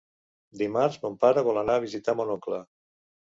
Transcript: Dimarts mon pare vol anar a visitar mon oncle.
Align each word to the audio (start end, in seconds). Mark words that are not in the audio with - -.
Dimarts 0.61 0.97
mon 1.03 1.17
pare 1.25 1.43
vol 1.49 1.61
anar 1.63 1.75
a 1.81 1.85
visitar 1.85 2.17
mon 2.23 2.33
oncle. 2.39 2.63